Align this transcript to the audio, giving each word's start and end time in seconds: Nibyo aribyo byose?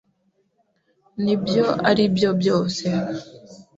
Nibyo 1.23 1.65
aribyo 1.89 2.29
byose? 2.41 2.85